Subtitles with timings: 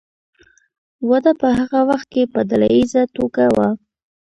[1.09, 3.57] واده په هغه وخت کې په ډله ایزه توګه و.